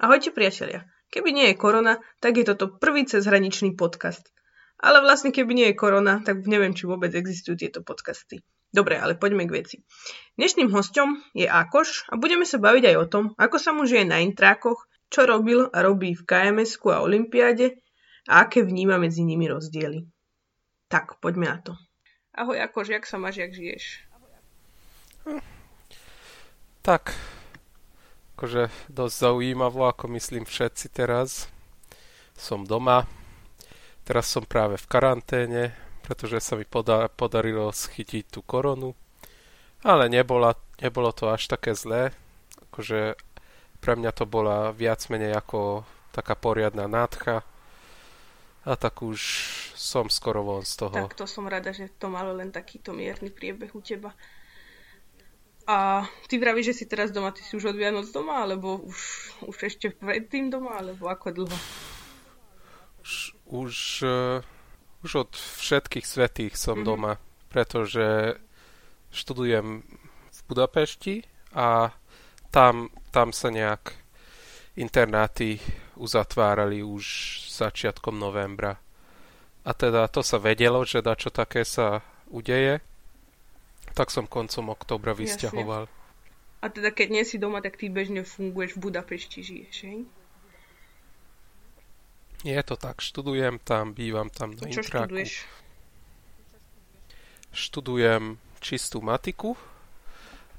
[0.00, 0.88] Ahojte priatelia.
[1.12, 4.32] Keby nie je korona, tak je toto prvý cezhraničný podcast.
[4.80, 8.40] Ale vlastne keby nie je korona, tak neviem, či vôbec existujú tieto podcasty.
[8.72, 9.76] Dobre, ale poďme k veci.
[10.40, 14.08] Dnešným hostom je Akoš a budeme sa baviť aj o tom, ako sa mu žije
[14.08, 17.84] na intrákoch, čo robil a robí v kms a Olympiáde
[18.24, 20.08] a aké vníma medzi nimi rozdiely.
[20.88, 21.76] Tak, poďme na to.
[22.32, 24.00] Ahoj Akoš, jak sa máš, jak žiješ?
[26.80, 27.12] Tak,
[28.40, 31.52] akože dosť zaujímavo, ako myslím všetci teraz.
[32.32, 33.04] Som doma.
[34.08, 38.96] Teraz som práve v karanténe, pretože sa mi poda- podarilo schytiť tú koronu.
[39.84, 42.16] Ale nebola, nebolo to až také zlé.
[42.72, 43.20] Akože
[43.84, 47.44] pre mňa to bola viac menej ako taká poriadna nádcha.
[48.64, 49.20] A tak už
[49.76, 50.96] som skoro von z toho.
[50.96, 54.16] Tak to som rada, že to malo len takýto mierny priebeh u teba.
[55.70, 58.98] A ty vravíš, že si teraz doma, ty si už od Vianoc doma, alebo už,
[59.46, 61.58] už ešte predtým doma, alebo ako dlho?
[63.06, 64.42] Už, už, uh,
[65.06, 66.90] už od všetkých svetých som mm-hmm.
[66.90, 68.34] doma, pretože
[69.14, 69.86] študujem
[70.26, 71.22] v Budapešti
[71.54, 71.94] a
[72.50, 73.94] tam, tam sa nejak
[74.74, 75.62] internáty
[75.94, 77.04] uzatvárali už
[77.46, 78.74] začiatkom novembra.
[79.62, 82.82] A teda to sa vedelo, že dačo také sa udeje,
[84.00, 85.84] tak som koncom oktobra vysťahoval.
[86.64, 90.00] A teda keď nie si doma, tak ty bežne funguješ v Budapešti, žiješ, hej?
[92.40, 95.12] Je to tak, študujem tam, bývam tam na Čo intráku.
[95.12, 95.32] študuješ?
[97.52, 98.24] Študujem
[98.64, 99.52] čistú matiku.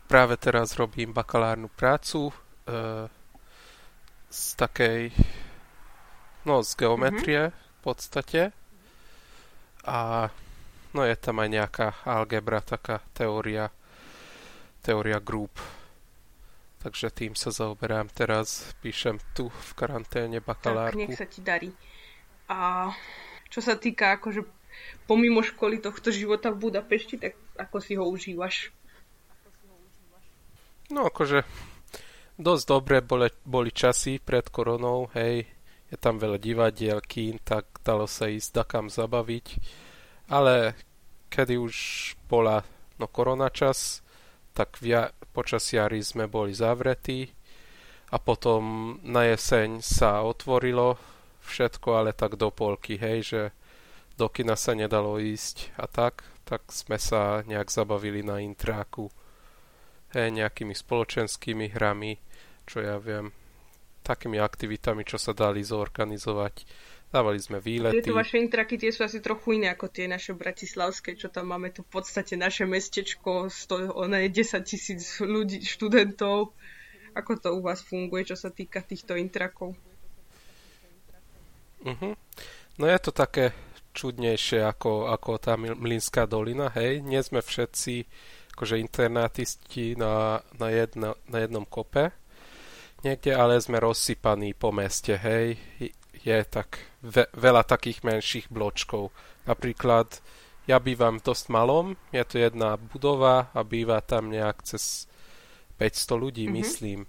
[0.05, 2.33] Práve teraz robím bakalárnu prácu e,
[4.29, 5.09] z takej,
[6.45, 7.57] no z geometrie mm-hmm.
[7.57, 8.41] v podstate.
[9.81, 10.29] A
[10.91, 13.71] No je tam aj nejaká algebra, taká teória,
[14.83, 15.55] teória group.
[16.83, 18.75] Takže tým sa zaoberám teraz.
[18.83, 20.97] Píšem tu v karanténe bakalárku.
[20.97, 21.69] Tak, nech sa ti darí.
[22.51, 22.89] A
[23.47, 24.43] čo sa týka akože
[25.07, 28.75] pomimo školy tohto života v Budapešti, tak ako si ho užívaš?
[30.91, 31.47] No akože
[32.35, 35.47] dosť dobre boli, boli časy pred koronou, hej,
[35.87, 39.47] je tam veľa divadiel, kín, tak dalo sa ísť dakam zabaviť
[40.31, 40.79] ale
[41.27, 41.75] kedy už
[42.31, 42.63] bola
[42.95, 43.99] no korona čas,
[44.55, 47.27] tak via, počas jary sme boli zavretí
[48.11, 50.95] a potom na jeseň sa otvorilo
[51.43, 53.41] všetko, ale tak do polky, hej, že
[54.15, 59.11] do kina sa nedalo ísť a tak, tak sme sa nejak zabavili na intráku,
[60.15, 62.19] hej, nejakými spoločenskými hrami,
[62.67, 63.31] čo ja viem,
[64.03, 66.55] takými aktivitami, čo sa dali zorganizovať
[67.11, 67.99] Dávali sme výlety.
[67.99, 71.75] Tieto vaše intraky tie sú asi trochu iné ako tie naše bratislavské, čo tam máme
[71.75, 74.31] tu v podstate naše mestečko, sto, one 10
[74.63, 76.55] tisíc ľudí, študentov.
[77.11, 79.75] Ako to u vás funguje, čo sa týka týchto intrakov?
[81.83, 82.15] Uh-huh.
[82.79, 83.51] No je to také
[83.91, 87.03] čudnejšie ako, ako tá Mlinská dolina, hej.
[87.03, 88.07] Nie sme všetci
[88.55, 92.15] akože internatisti na, na, jedna, na jednom kope
[93.03, 95.57] niekde, ale sme rozsypaní po meste, hej
[96.21, 99.09] je tak ve, veľa takých menších bločkov.
[99.49, 100.21] Napríklad
[100.69, 105.09] ja bývam v dosť malom, je to jedna budova a býva tam nejak cez
[105.81, 106.61] 500 ľudí, mm-hmm.
[106.61, 106.99] myslím.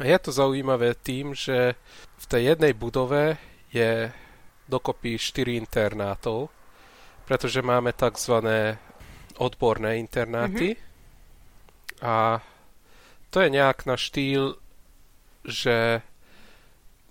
[0.00, 1.76] A je to zaujímavé tým, že
[2.16, 3.36] v tej jednej budove
[3.68, 4.08] je
[4.64, 6.48] dokopy 4 internátov,
[7.28, 8.40] pretože máme tzv.
[9.36, 12.00] odborné internáty mm-hmm.
[12.00, 12.40] a
[13.28, 14.56] to je nejak na štýl,
[15.44, 16.00] že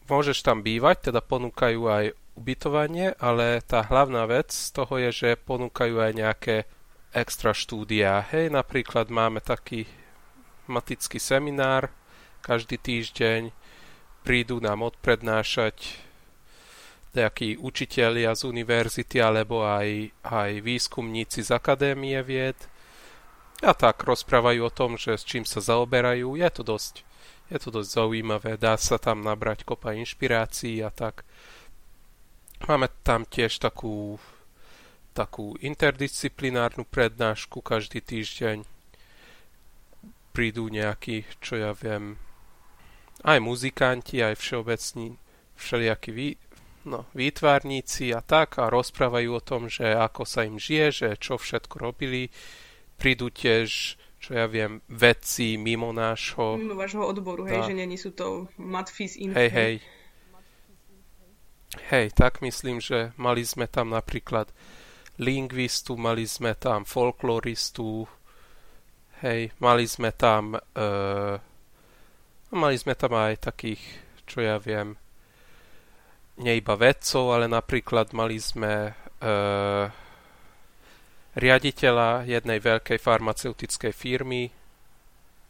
[0.08, 2.06] môžeš tam bývať, teda ponúkajú aj
[2.40, 6.56] ubytovanie, ale tá hlavná vec z toho je, že ponúkajú aj nejaké
[7.12, 8.24] extra štúdia.
[8.32, 9.90] Hej, napríklad máme taký
[10.68, 11.90] matický seminár
[12.44, 13.52] každý týždeň,
[14.24, 16.08] prídu nám odprednášať
[17.18, 22.56] nejakí učitelia z univerzity alebo aj, aj výskumníci z akadémie vied
[23.66, 26.38] a tak rozprávajú o tom, že s čím sa zaoberajú.
[26.38, 27.02] Je to dosť
[27.48, 31.24] je to dosť zaujímavé, dá sa tam nabrať kopa inšpirácií a tak.
[32.68, 34.20] Máme tam tiež takú,
[35.14, 38.66] takú interdisciplinárnu prednášku každý týždeň.
[40.36, 42.20] Prídu nejakí, čo ja viem,
[43.26, 45.18] aj muzikanti, aj všeobecní,
[45.58, 46.30] všelijakí vý,
[46.86, 51.40] no, výtvarníci a tak a rozprávajú o tom, že ako sa im žije, že čo
[51.42, 52.30] všetko robili.
[52.98, 56.58] Prídu tiež čo ja viem, vedci mimo nášho...
[56.58, 59.38] Mimo vášho odboru, hej, že není sú to matfis info.
[59.38, 59.74] Hej, hej.
[61.94, 64.50] Hej, tak myslím, že mali sme tam napríklad
[65.22, 68.08] lingvistu, mali sme tam folkloristu,
[69.22, 71.38] hej, mali sme tam uh,
[72.48, 73.84] Mali sme tam aj takých,
[74.24, 74.96] čo ja viem,
[76.40, 79.92] nie iba vedcov, ale napríklad mali sme uh,
[81.38, 84.50] riaditeľa jednej veľkej farmaceutickej firmy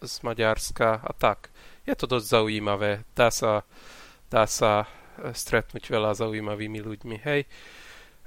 [0.04, 1.50] z Maďarska a tak.
[1.88, 3.08] Je to dosť zaujímavé.
[3.16, 3.64] Dá sa,
[4.28, 7.18] dá sa e, stretnúť veľa zaujímavými ľuďmi.
[7.24, 7.48] Hej.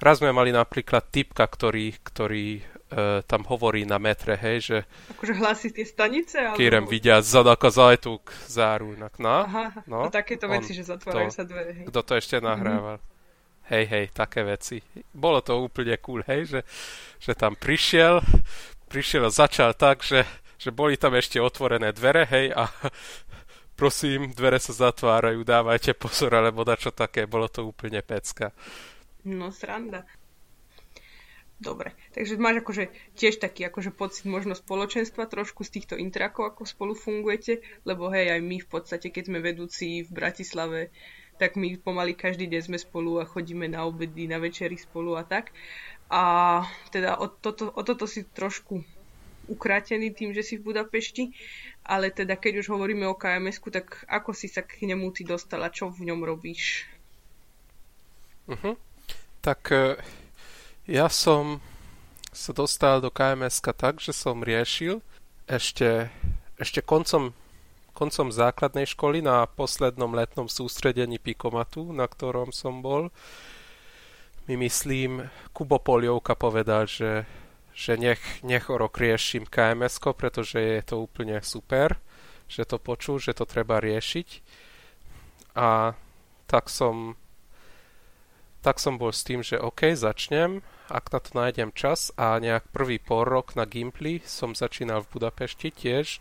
[0.00, 4.78] Raz sme mali napríklad typka, ktorý, ktorý uh, tam hovorí na metre, hej, že...
[5.12, 6.40] Akože hlási tie stanice?
[6.40, 6.56] Alebo...
[6.56, 9.44] Kérem vidět zadaka zajtuk zárunak, no?
[9.44, 11.84] Aha, no, a takéto on, veci, že zatvárajú to, sa dvere, hej.
[11.92, 12.96] Kto to ešte nahrával.
[12.96, 13.09] Mm-hmm.
[13.70, 14.82] Hej, hej, také veci.
[15.14, 16.60] Bolo to úplne cool, hej, že,
[17.22, 18.18] že tam prišiel,
[18.90, 20.26] prišiel a začal tak, že,
[20.58, 22.66] že boli tam ešte otvorené dvere, hej, a
[23.78, 28.50] prosím, dvere sa zatvárajú, dávajte pozor, alebo čo také, bolo to úplne pecka.
[29.22, 30.02] No, sranda.
[31.60, 32.88] Dobre, takže máš akože
[33.20, 38.32] tiež taký akože pocit možno spoločenstva trošku z týchto intrakov, ako spolu fungujete, lebo hej,
[38.32, 40.88] aj my v podstate, keď sme vedúci v Bratislave,
[41.40, 45.24] tak my pomaly každý deň sme spolu a chodíme na obedy, na večery spolu a
[45.24, 45.56] tak.
[46.12, 46.60] A
[46.92, 48.84] teda o toto, o toto si trošku
[49.48, 51.32] ukrátený tým, že si v Budapešti,
[51.88, 55.72] ale teda keď už hovoríme o kms tak ako si sa k nemu ty dostala,
[55.72, 56.84] čo v ňom robíš?
[58.46, 58.76] Uh-huh.
[59.40, 59.96] Tak uh
[60.90, 61.62] ja som
[62.34, 64.98] sa dostal do kms tak, že som riešil
[65.46, 66.10] ešte,
[66.58, 67.30] ešte koncom,
[68.00, 73.12] koncom základnej školy na poslednom letnom sústredení Pikomatu, na ktorom som bol.
[74.48, 77.28] My myslím, Kubo Poliovka povedal, že,
[77.76, 82.00] že nech, nech o rok riešim kms pretože je to úplne super,
[82.48, 84.28] že to počul, že to treba riešiť.
[85.60, 85.92] A
[86.48, 87.20] tak som
[88.60, 92.66] tak som bol s tým, že OK, začnem ak na to nájdem čas a nejak
[92.74, 96.18] prvý pol rok na Gimply som začínal v Budapešti tiež,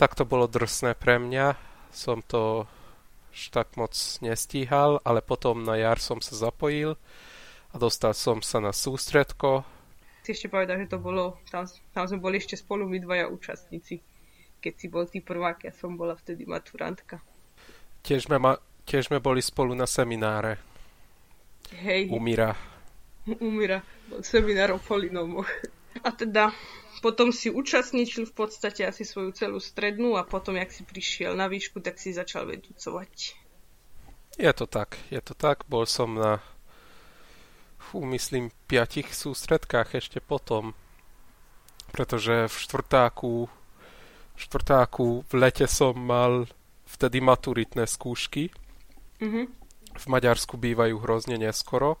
[0.00, 1.60] tak to bolo drsné pre mňa.
[1.92, 2.64] Som to
[3.52, 3.92] tak moc
[4.24, 6.96] nestíhal, ale potom na jar som sa zapojil
[7.70, 9.62] a dostal som sa na sústredko.
[10.24, 14.00] Si ešte povedal, že to bolo, tam, tam sme boli ešte spolu my dvaja účastníci.
[14.64, 17.20] Keď si bol ty prvák, ja som bola vtedy maturantka.
[18.00, 18.56] Tiež sme, ma,
[18.88, 20.56] tiež sme boli spolu na semináre.
[21.76, 22.08] Hej.
[22.08, 22.56] Umíra
[23.40, 23.82] umiera
[24.22, 25.48] seminár o polinómoch.
[26.02, 26.54] A teda
[27.00, 31.48] potom si účastničil v podstate asi svoju celú strednú a potom, jak si prišiel na
[31.48, 33.34] výšku, tak si začal vedúcovať.
[34.38, 35.64] Je to tak, je to tak.
[35.66, 36.44] Bol som na,
[37.80, 40.76] fú, myslím, piatich sústredkách ešte potom.
[41.90, 43.50] Pretože v štvrtáku,
[44.36, 46.46] v štvrtáku v lete som mal
[46.86, 48.54] vtedy maturitné skúšky.
[49.18, 49.44] Mm-hmm.
[49.90, 51.98] V Maďarsku bývajú hrozne neskoro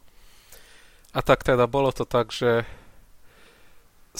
[1.10, 2.62] a tak teda bolo to tak, že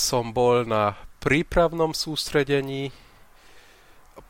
[0.00, 2.88] som bol na prípravnom sústredení,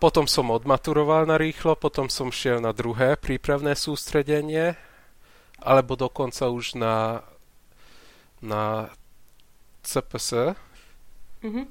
[0.03, 4.75] potom som odmaturoval na rýchlo, potom som šiel na druhé prípravné sústredenie,
[5.63, 7.23] alebo dokonca už na,
[8.43, 8.91] na
[9.87, 10.59] CPS.
[11.47, 11.67] Uh-huh.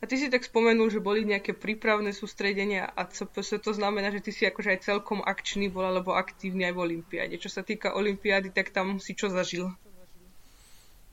[0.00, 4.24] A ty si tak spomenul, že boli nejaké prípravné sústredenia a CPS, to znamená, že
[4.24, 7.36] ty si akože aj celkom akčný bol alebo aktívny aj v Olympiáde.
[7.36, 9.68] Čo sa týka Olympiády, tak tam si čo zažil?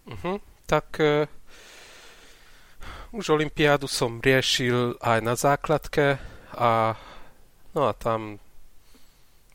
[0.07, 0.39] Uh-huh.
[0.67, 1.27] Tak uh,
[3.15, 6.19] už Olympiádu som riešil aj na základke
[6.53, 6.93] a
[7.73, 8.39] no a tam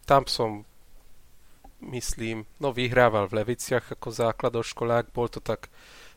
[0.07, 0.67] tam som
[1.83, 5.67] myslím, no vyhrával v Leviciach ako základoškolák, bol to tak,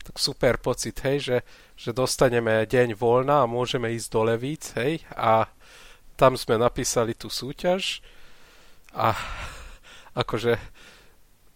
[0.06, 1.38] tak super pocit, hej, že,
[1.74, 5.50] že dostaneme deň voľna a môžeme ísť do Levíc, hej, a
[6.16, 8.06] tam sme napísali tú súťaž
[8.94, 9.18] a
[10.14, 10.56] akože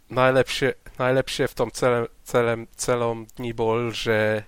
[0.10, 4.44] najlepšie, najlepšie v tom celém, celém, celom dni bol, že,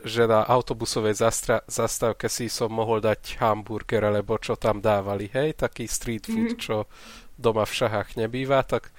[0.00, 5.54] že na autobusovej zastra, zastávke si som mohol dať hamburger, alebo čo tam dávali, hej,
[5.60, 6.64] taký street food, mm-hmm.
[6.64, 6.88] čo
[7.36, 8.90] doma v šahách nebýva, tak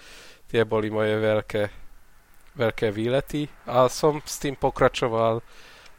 [0.47, 1.63] tie boli moje veľké,
[2.55, 5.41] veľké výlety a som s tým pokračoval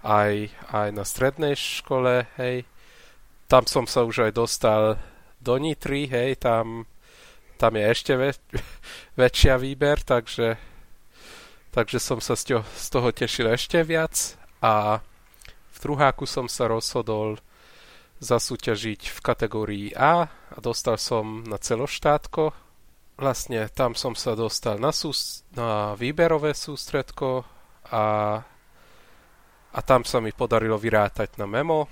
[0.06, 0.32] aj,
[0.70, 2.68] aj na strednej škole, hej.
[3.44, 4.96] Tam som sa už aj dostal
[5.42, 6.88] do Nitry, hej, tam
[7.54, 8.50] tam je ešte väč-
[9.20, 10.58] väčšia výber, takže,
[11.70, 15.04] takže som sa z toho, z toho tešil ešte viac a
[15.68, 17.36] v druháku som sa rozhodol
[18.24, 22.56] zasúťažiť v kategórii A a dostal som na celoštátko.
[23.20, 27.44] Vlastne tam som sa dostal na, súst- na výberové sústredko
[27.92, 28.40] a,
[29.70, 31.84] a tam sa mi podarilo vyrátať na memo.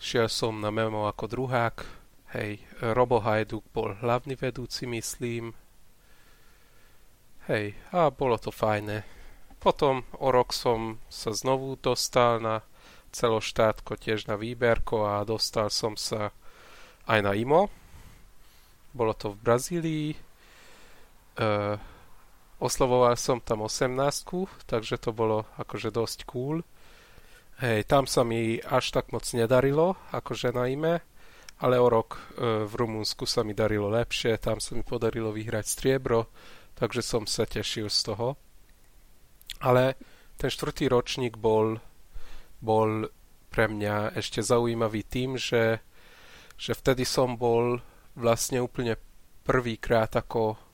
[0.00, 1.76] Šiel som na memo ako druhák
[2.34, 5.54] Hej, Robo Hajduk bol hlavný vedúci, myslím.
[7.46, 9.15] Hej, a bolo to fajné.
[9.66, 12.62] Potom o rok som sa znovu dostal na
[13.10, 16.30] celoštátko, tiež na výberko a dostal som sa
[17.10, 17.66] aj na IMO.
[18.94, 20.08] Bolo to v Brazílii.
[21.34, 21.74] Uh,
[22.56, 23.90] Oslovoval som tam 18,
[24.64, 26.64] takže to bolo akože dosť cool.
[27.60, 30.94] Hej, tam sa mi až tak moc nedarilo, akože najmä,
[31.60, 35.64] ale o rok e, v Rumunsku sa mi darilo lepšie, tam sa mi podarilo vyhrať
[35.68, 36.32] striebro,
[36.76, 38.45] takže som sa tešil z toho.
[39.60, 39.96] Ale
[40.36, 41.80] ten štvrtý ročník bol,
[42.60, 43.08] bol
[43.48, 45.80] pre mňa ešte zaujímavý tým, že,
[46.60, 47.80] že vtedy som bol
[48.16, 49.00] vlastne úplne
[49.46, 50.66] prvýkrát ako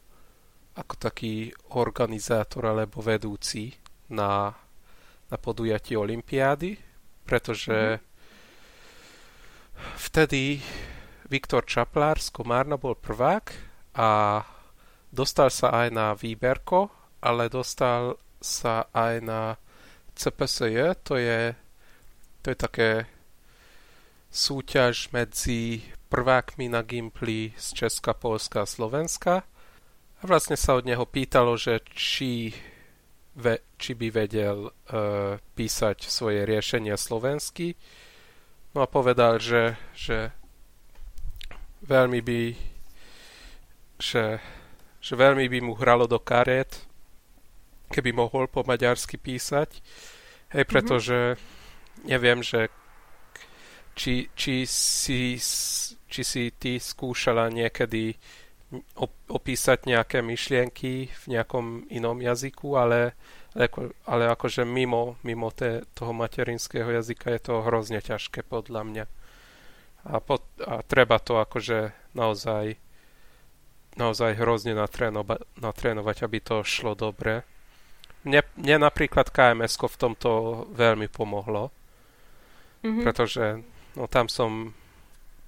[0.72, 3.76] ako taký organizátor alebo vedúci
[4.08, 4.56] na,
[5.28, 6.80] na podujatí Olympiády,
[7.28, 8.02] pretože mm.
[10.00, 10.64] vtedy
[11.28, 13.52] Viktor Čaplár z Komárna bol prvák
[13.96, 14.40] a
[15.12, 16.88] dostal sa aj na výberko,
[17.20, 19.42] ale dostal sa aj na
[20.12, 21.56] CPSJ, to je,
[22.44, 22.90] to je také
[24.28, 25.82] súťaž medzi
[26.12, 29.48] prvákmi na Gimply z Česka, Polska a Slovenska
[30.20, 32.54] a vlastne sa od neho pýtalo, že či,
[33.34, 37.74] ve, či by vedel uh, písať svoje riešenia slovensky.
[38.76, 40.30] No a povedal, že, že
[41.84, 42.42] veľmi by
[44.02, 44.42] že,
[44.98, 46.74] že veľmi by mu hralo do karet,
[47.92, 49.84] keby mohol po maďarsky písať.
[50.56, 50.70] Hej, mhm.
[50.72, 52.04] pretože mm-hmm.
[52.08, 52.72] neviem, že
[53.92, 55.36] či, či, si,
[56.08, 58.16] či si ty skúšala niekedy
[59.28, 63.12] opísať nejaké myšlienky v nejakom inom jazyku, ale,
[63.52, 63.68] ale,
[64.08, 69.04] ale akože mimo, mimo te, toho materinského jazyka je to hrozne ťažké podľa mňa.
[70.08, 72.80] A, pot, a treba to akože naozaj
[73.96, 77.44] naozaj hrozne natrénova, natrénovať, aby to šlo dobre.
[78.22, 80.30] Mne, mne napríklad kms v tomto
[80.78, 81.74] veľmi pomohlo,
[82.86, 83.02] mm-hmm.
[83.02, 83.60] pretože
[83.98, 84.70] no, tam som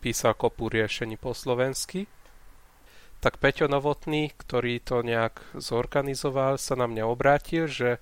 [0.02, 2.10] písal kopu riešení po slovensky
[3.24, 7.96] tak Peťo Novotný, ktorý to nejak zorganizoval, sa na mňa obrátil, že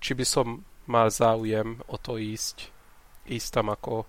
[0.00, 2.72] či by som mal záujem o to ísť,
[3.28, 4.08] ísť tam ako,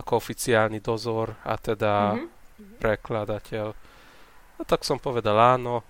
[0.00, 2.80] ako oficiálny dozor a teda mm-hmm.
[2.80, 3.66] prekladateľ.
[4.56, 5.84] A tak som povedal áno,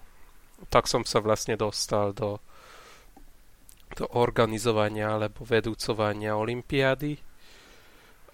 [0.66, 2.42] tak som sa vlastne dostal do,
[3.92, 7.20] do organizovania alebo vedúcovania olympiády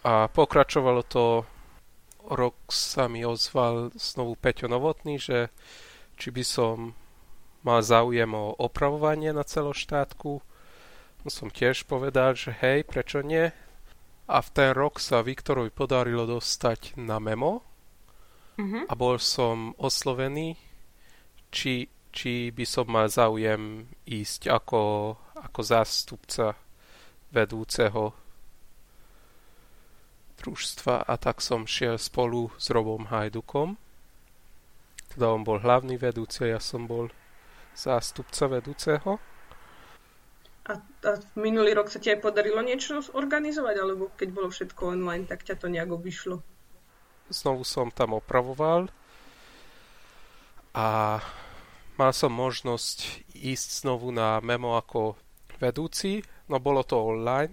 [0.07, 1.43] a pokračovalo to
[2.29, 5.49] rok sa mi ozval znovu Peťo Novotný, že
[6.15, 6.93] či by som
[7.65, 10.41] mal záujem o opravovanie na celoštátku.
[11.25, 13.51] No som tiež povedal, že hej, prečo nie?
[14.29, 17.65] A v ten rok sa Viktorovi podarilo dostať na memo
[18.61, 18.87] mm-hmm.
[18.87, 20.55] a bol som oslovený,
[21.49, 24.81] či, či by som mal záujem ísť ako,
[25.49, 26.55] ako zástupca
[27.33, 28.13] vedúceho
[30.39, 33.75] družstva a tak som šiel spolu s Robom Hajdukom.
[35.11, 37.11] Teda on bol hlavný vedúci a ja som bol
[37.75, 39.19] zástupca vedúceho.
[40.69, 45.25] A, a minulý rok sa ti aj podarilo niečo zorganizovať, alebo keď bolo všetko online,
[45.25, 46.39] tak ťa to nejak obišlo?
[47.33, 48.93] Znovu som tam opravoval
[50.77, 51.19] a
[51.97, 55.17] mal som možnosť ísť znovu na memo ako
[55.59, 57.53] vedúci, no bolo to online,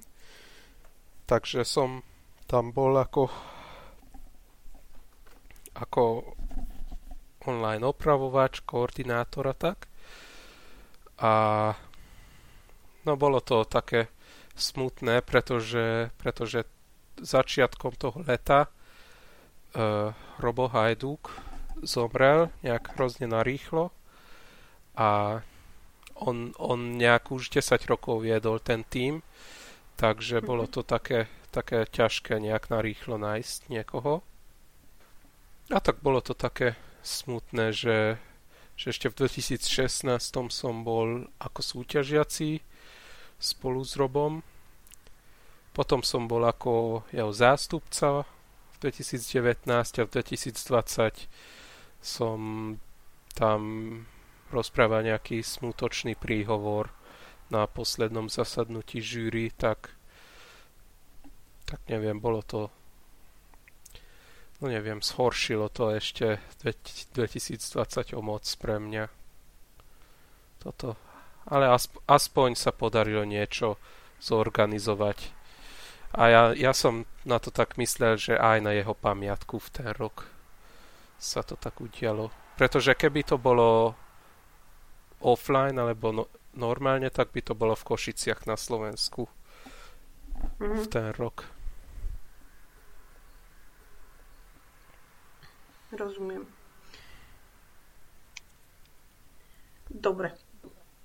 [1.25, 2.05] takže som
[2.45, 3.29] tam bol ako
[5.75, 6.24] ako
[7.45, 9.91] online opravovač, koordinátor a tak.
[11.19, 11.33] A
[13.05, 14.07] no bolo to také
[14.55, 16.63] smutné, pretože, pretože
[17.19, 21.31] začiatkom toho leta uh, Robo Hajduk
[21.83, 23.91] zomrel nejak hrozne narýchlo
[24.95, 25.39] a
[26.15, 29.19] on, on nejak už 10 rokov viedol ten tým,
[30.00, 30.48] takže mm-hmm.
[30.48, 34.19] bolo to také také ťažké nejak narýchlo nájsť niekoho.
[35.72, 38.19] A tak bolo to také smutné, že,
[38.75, 40.12] že ešte v 2016
[40.51, 42.60] som bol ako súťažiaci
[43.39, 44.43] spolu s Robom.
[45.72, 48.27] Potom som bol ako jeho zástupca
[48.75, 51.31] v 2019 a v 2020
[52.03, 52.39] som
[53.31, 53.62] tam
[54.49, 56.93] rozprával nejaký smutočný príhovor
[57.49, 59.93] na poslednom zasadnutí žúry, tak
[61.65, 62.69] tak neviem, bolo to
[64.61, 69.05] no neviem, zhoršilo to ešte 2020 o moc pre mňa.
[70.61, 70.95] Toto.
[71.45, 73.77] Ale asp- aspoň sa podarilo niečo
[74.23, 75.33] zorganizovať.
[76.15, 79.89] A ja, ja som na to tak myslel, že aj na jeho pamiatku v ten
[79.91, 80.31] rok
[81.19, 82.31] sa to tak udialo.
[82.55, 83.99] Pretože keby to bolo
[85.25, 89.25] offline alebo no, normálne, tak by to bolo v Košiciach na Slovensku
[90.62, 90.79] mm-hmm.
[90.79, 91.50] v ten rok.
[95.96, 96.44] Rozumiem.
[99.89, 100.36] Dobre.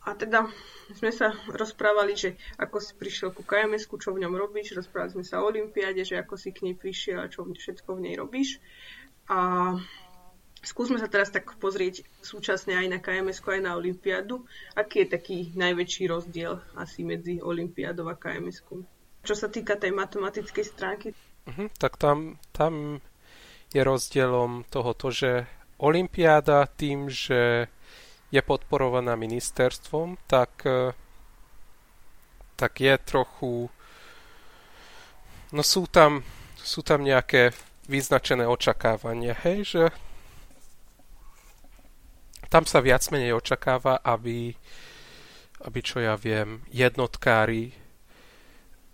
[0.08, 0.48] A teda
[0.96, 5.24] sme sa rozprávali, že ako si prišiel ku kms čo v ňom robíš, rozprávali sme
[5.28, 8.58] sa o Olympiáde, že ako si k nej prišiel a čo všetko v nej robíš.
[9.30, 9.76] A
[10.60, 14.44] skúsme sa teraz tak pozrieť súčasne aj na kms aj na Olympiádu.
[14.76, 18.64] Aký je taký najväčší rozdiel asi medzi Olympiádou a kms
[19.24, 21.08] Čo sa týka tej matematickej stránky?
[21.48, 23.00] Uh-huh, tak tam, tam
[23.72, 25.48] je rozdielom tohoto, že
[25.80, 27.72] Olympiáda tým, že
[28.30, 30.92] je podporovaná ministerstvom, tak, e,
[32.54, 33.66] tak je trochu...
[35.50, 36.22] No sú tam,
[36.54, 37.50] sú tam nejaké
[37.90, 39.82] vyznačené očakávania, hej, že
[42.50, 44.50] tam sa viac menej očakáva, aby,
[45.64, 47.72] aby čo ja viem, jednotkári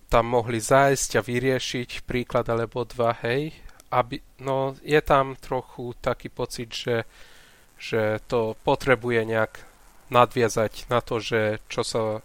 [0.06, 3.50] tam mohli zájsť a vyriešiť príklad alebo dva, hej,
[3.90, 6.96] aby, no je tam trochu taký pocit, že
[7.76, 9.60] že to potrebuje nejak
[10.08, 12.24] nadviazať na to, že čo sa,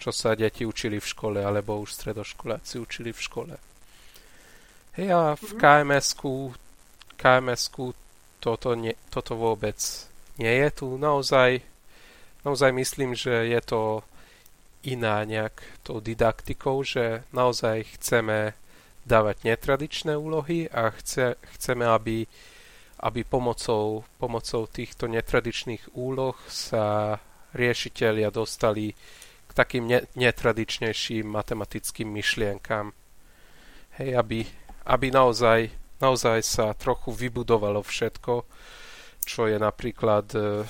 [0.00, 3.54] čo sa deti učili v škole, alebo už stredoškoláci učili v škole.
[4.96, 5.58] Hej, a v mhm.
[5.60, 6.34] KMS-ku,
[7.20, 7.92] KMS-ku
[8.40, 9.76] toto, nie, toto vôbec
[10.38, 10.88] nie je tu.
[10.98, 11.60] Naozaj,
[12.44, 14.04] naozaj myslím, že je to
[14.86, 18.54] iná nejak tou didaktikou, že naozaj chceme
[19.06, 22.26] dávať netradičné úlohy a chce, chceme, aby
[23.00, 27.16] aby pomocou, pomocou týchto netradičných úloh sa
[27.52, 28.96] riešiteľia dostali
[29.46, 32.96] k takým ne- netradičnejším matematickým myšlienkám.
[34.00, 34.40] Hej, aby,
[34.88, 35.68] aby naozaj,
[36.00, 38.44] naozaj sa trochu vybudovalo všetko,
[39.26, 40.62] čo je napríklad e,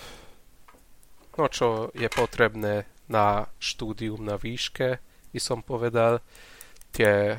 [1.36, 4.98] no čo je potrebné na štúdium na výške,
[5.30, 6.25] by som povedal.
[6.90, 7.36] Tie,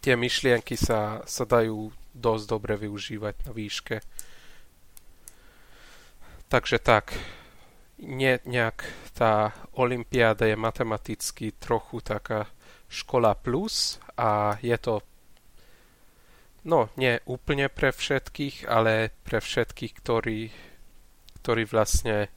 [0.00, 3.96] tie myšlienky sa, sa dajú dosť dobre využívať na výške.
[6.48, 7.12] Takže tak,
[8.00, 12.48] nie, nejak tá olympiáda je matematicky trochu taká
[12.88, 15.02] škola plus a je to
[16.66, 20.40] no nie úplne pre všetkých, ale pre všetkých, ktorí,
[21.40, 22.28] ktorí vlastne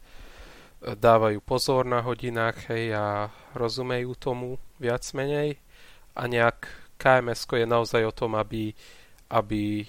[0.79, 5.59] dávajú pozor na hodinách hej, a rozumejú tomu viac menej
[6.15, 8.71] a nejak KMS je naozaj o tom, aby
[9.29, 9.85] aby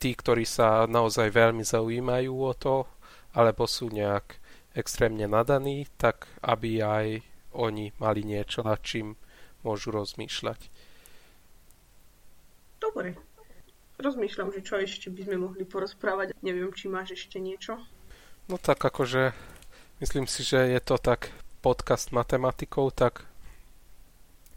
[0.00, 2.88] tí, ktorí sa naozaj veľmi zaujímajú o to,
[3.36, 4.40] alebo sú nejak
[4.72, 7.06] extrémne nadaní, tak aby aj
[7.52, 9.14] oni mali niečo, nad čím
[9.60, 10.72] môžu rozmýšľať.
[12.80, 13.31] Dobre.
[14.02, 16.34] Rozmýšľam, že čo ešte by sme mohli porozprávať.
[16.42, 17.78] Neviem, či máš ešte niečo.
[18.50, 19.30] No tak akože
[20.02, 21.30] myslím si, že je to tak
[21.62, 23.22] podcast matematikov, tak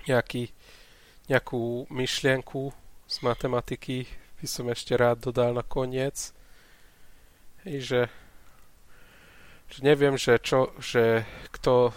[0.10, 0.50] nejaký,
[1.30, 2.74] nejakú myšlienku
[3.06, 4.10] z matematiky
[4.42, 6.34] by som ešte rád dodal na koniec.
[7.62, 8.02] Hej, že,
[9.70, 11.22] že neviem, že, čo, že
[11.54, 11.94] kto,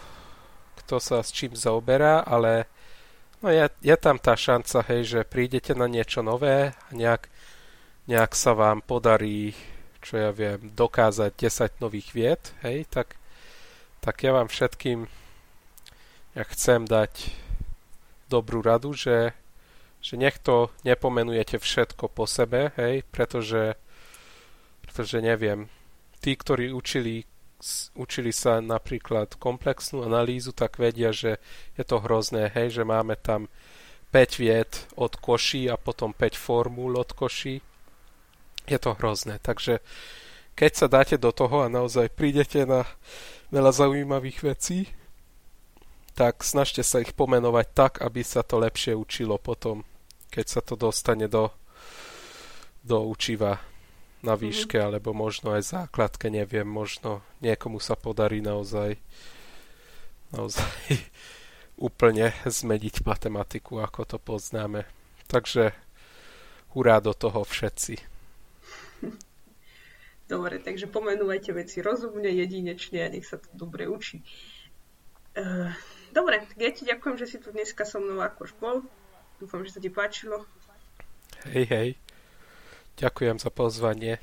[0.84, 2.68] kto sa s čím zaoberá, ale
[3.42, 7.30] no je, je tam tá šanca, hej, že prídete na niečo nové a nejak,
[8.10, 9.54] nejak sa vám podarí,
[10.02, 13.18] čo ja viem, dokázať 10 nových vied, hej, tak,
[14.00, 15.06] tak ja vám všetkým
[16.36, 17.34] ja chcem dať
[18.30, 19.34] dobrú radu, že
[19.98, 23.74] že nech to nepomenujete všetko po sebe, hej, pretože,
[24.82, 25.66] pretože neviem,
[26.22, 27.26] tí, ktorí učili,
[27.98, 31.42] učili sa napríklad komplexnú analýzu, tak vedia, že
[31.74, 33.50] je to hrozné, hej, že máme tam
[34.14, 37.60] 5 vied od koší a potom 5 formúl od koší.
[38.68, 39.82] Je to hrozné, takže
[40.54, 42.86] keď sa dáte do toho a naozaj prídete na
[43.50, 44.90] veľa zaujímavých vecí,
[46.18, 49.86] tak snažte sa ich pomenovať tak, aby sa to lepšie učilo potom,
[50.34, 51.54] keď sa to dostane do,
[52.82, 53.67] do učiva
[54.22, 54.40] na mhm.
[54.42, 54.88] výške, mm-hmm.
[54.88, 58.98] alebo možno aj základke, neviem, možno niekomu sa podarí naozaj
[60.34, 60.68] naozaj
[61.88, 64.84] úplne zmeniť matematiku, ako to poznáme.
[65.28, 65.72] Takže
[66.76, 67.94] hurá do toho všetci.
[70.32, 74.20] Dobre, takže pomenúvajte veci rozumne, jedinečne a nech sa to dobre učí.
[75.32, 75.72] Uh,
[76.08, 78.80] Dobre, ja ti ďakujem, že si tu dneska so mnou akož bol.
[79.38, 80.48] Dúfam, že sa ti páčilo.
[81.52, 81.88] Hej, hej.
[82.98, 84.18] Ďakujem za pozvanie.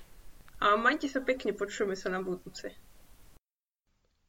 [0.59, 2.75] A majte sa pekne, počujeme sa na budúce.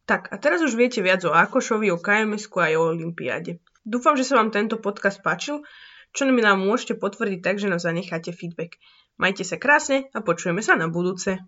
[0.07, 3.59] Tak, a teraz už viete viac o Akošovi, o kms aj o Olympiáde.
[3.83, 5.67] Dúfam, že sa vám tento podcast páčil,
[6.15, 8.79] čo mi nám môžete potvrdiť tak, že nám zanecháte feedback.
[9.19, 11.43] Majte sa krásne a počujeme sa na budúce.